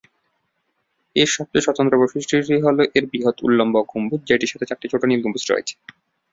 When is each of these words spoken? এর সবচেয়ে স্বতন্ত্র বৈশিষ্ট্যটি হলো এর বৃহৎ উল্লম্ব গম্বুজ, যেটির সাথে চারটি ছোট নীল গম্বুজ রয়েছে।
এর 1.15 1.29
সবচেয়ে 1.31 1.65
স্বতন্ত্র 1.67 1.99
বৈশিষ্ট্যটি 2.01 2.55
হলো 2.65 2.81
এর 2.97 3.05
বৃহৎ 3.11 3.37
উল্লম্ব 3.47 3.75
গম্বুজ, 3.91 4.21
যেটির 4.29 4.51
সাথে 4.51 4.67
চারটি 4.69 4.87
ছোট 4.91 5.01
নীল 5.05 5.21
গম্বুজ 5.23 5.43
রয়েছে। 5.47 5.73